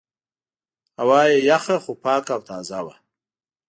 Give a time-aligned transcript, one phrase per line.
[0.99, 2.95] هوا یې یخه خو پاکه او تازه وه.